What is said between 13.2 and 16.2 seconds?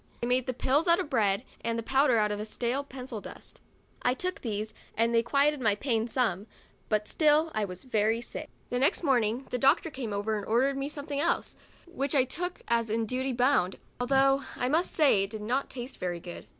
bound, although I must say it did not taste very